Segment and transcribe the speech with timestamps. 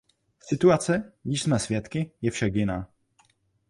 [0.39, 2.89] Situace, jíž jsme svědky, je však jiná.